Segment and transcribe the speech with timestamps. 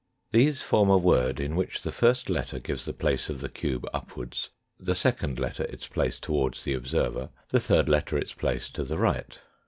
[0.31, 3.85] These form a word in which the first letter gives the place of the cube
[3.93, 8.83] upwards, the second letter its place towards the observer, the third letter its place to
[8.83, 9.37] the right.